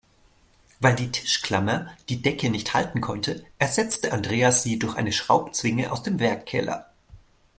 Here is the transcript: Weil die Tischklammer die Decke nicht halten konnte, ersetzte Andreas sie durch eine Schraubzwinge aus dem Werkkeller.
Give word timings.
Weil 0.79 0.95
die 0.95 1.11
Tischklammer 1.11 1.95
die 2.09 2.23
Decke 2.23 2.49
nicht 2.49 2.73
halten 2.73 3.01
konnte, 3.01 3.45
ersetzte 3.59 4.13
Andreas 4.13 4.63
sie 4.63 4.79
durch 4.79 4.95
eine 4.95 5.11
Schraubzwinge 5.11 5.91
aus 5.91 6.01
dem 6.01 6.19
Werkkeller. 6.19 6.91